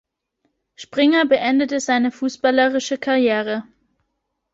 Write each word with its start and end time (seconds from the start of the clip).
Springer 0.77 1.25
beendete 1.27 1.79
seine 1.79 2.09
fußballerische 2.11 2.97
Karriere. 2.97 3.65